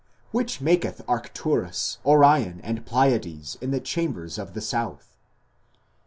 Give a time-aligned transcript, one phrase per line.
[0.31, 5.15] Which maketh Arcturus, Orion, and Pleiades, and the chambers of the south.